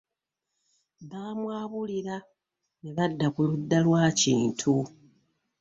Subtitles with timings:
[1.09, 2.15] Bamwabulira
[2.81, 4.73] ne badda ku ludda lwa Kintu.